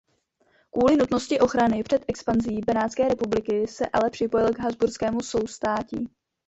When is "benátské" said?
2.65-3.07